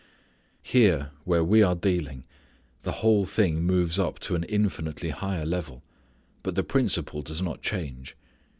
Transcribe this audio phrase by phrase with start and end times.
[0.63, 2.23] Here, where we are dealing,
[2.81, 5.83] the whole thing moves up to an infinitely higher level,
[6.41, 8.17] but the principle does not change.